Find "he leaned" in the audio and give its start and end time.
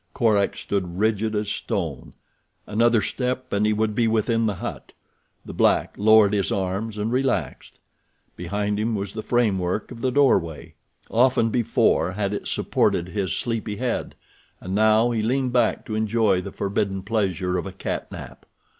15.11-15.53